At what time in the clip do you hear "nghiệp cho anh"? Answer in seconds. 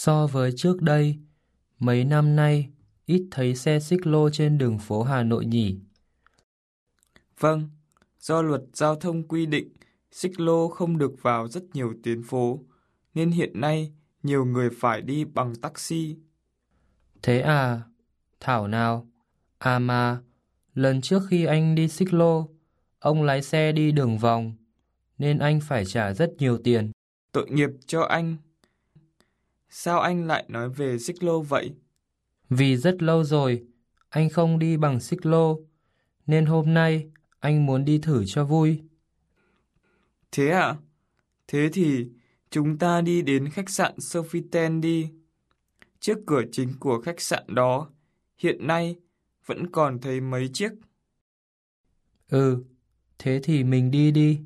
27.50-28.36